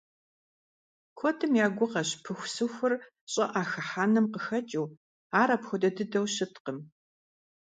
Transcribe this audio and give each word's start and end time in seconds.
Куэдым 1.17 1.51
я 1.65 1.67
гугъэщ 1.77 2.09
пыхусыхур 2.23 2.93
щӀыӀэ 3.31 3.63
хыхьэным 3.71 4.25
къыхэкӀыу, 4.33 4.87
ар 5.39 5.49
апхуэдэ 5.55 5.89
дыдэу 5.95 6.25
щыткъым. 6.33 6.77